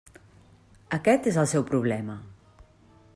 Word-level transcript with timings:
Aquest 0.97 1.29
és 1.33 1.37
el 1.43 1.49
seu 1.53 1.67
problema. 1.69 2.17